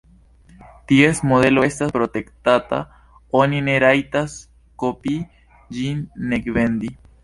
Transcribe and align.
Ties 0.91 1.21
modelo 1.31 1.65
estas 1.67 1.93
protektata: 1.99 2.81
oni 3.43 3.63
ne 3.71 3.79
rajtas 3.87 4.37
kopii 4.85 5.23
ĝin, 5.79 6.07
nek 6.33 6.55
vendi. 6.61 6.97